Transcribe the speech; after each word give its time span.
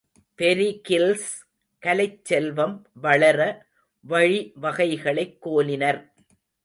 Pericles 0.37 1.27
கலைச் 1.79 2.25
செல்வம் 2.25 2.87
வளர 2.93 3.65
வழி 3.99 4.51
வகைகளைக் 4.61 5.37
கோலினர். 5.45 6.01